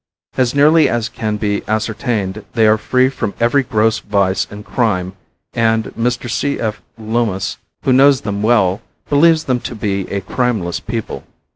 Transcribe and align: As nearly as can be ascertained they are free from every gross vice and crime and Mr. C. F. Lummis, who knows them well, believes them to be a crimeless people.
As 0.35 0.55
nearly 0.55 0.89
as 0.89 1.09
can 1.09 1.37
be 1.37 1.61
ascertained 1.67 2.43
they 2.53 2.65
are 2.65 2.79
free 2.79 3.07
from 3.07 3.35
every 3.39 3.61
gross 3.61 3.99
vice 3.99 4.47
and 4.49 4.65
crime 4.65 5.13
and 5.53 5.93
Mr. 5.95 6.27
C. 6.27 6.59
F. 6.59 6.81
Lummis, 6.97 7.57
who 7.83 7.93
knows 7.93 8.21
them 8.21 8.41
well, 8.41 8.81
believes 9.09 9.43
them 9.43 9.59
to 9.59 9.75
be 9.75 10.09
a 10.11 10.19
crimeless 10.21 10.79
people. 10.79 11.23